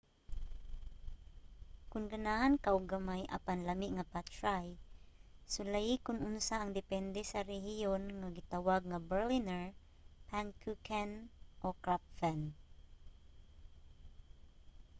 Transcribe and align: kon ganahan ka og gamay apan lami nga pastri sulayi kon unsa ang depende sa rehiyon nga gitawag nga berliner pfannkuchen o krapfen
kon 1.91 2.03
ganahan 2.11 2.53
ka 2.63 2.69
og 2.77 2.85
gamay 2.91 3.21
apan 3.37 3.59
lami 3.67 3.87
nga 3.93 4.05
pastri 4.13 4.67
sulayi 5.53 5.95
kon 6.05 6.19
unsa 6.29 6.55
ang 6.59 6.71
depende 6.79 7.21
sa 7.31 7.39
rehiyon 7.51 8.03
nga 8.19 8.29
gitawag 8.37 8.81
nga 8.87 8.99
berliner 9.09 9.65
pfannkuchen 10.25 11.09
o 11.65 11.67
krapfen 11.83 12.39